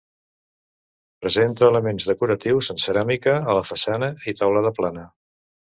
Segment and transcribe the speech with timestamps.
[1.25, 5.11] Presenta elements decoratius en ceràmica a la façana i teulada plana.